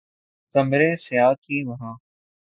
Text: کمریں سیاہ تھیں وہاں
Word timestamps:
کمریں 0.55 0.95
سیاہ 1.05 1.33
تھیں 1.41 1.61
وہاں 1.67 1.95